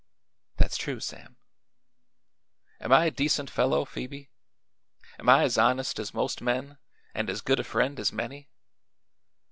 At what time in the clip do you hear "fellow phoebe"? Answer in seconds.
3.51-4.31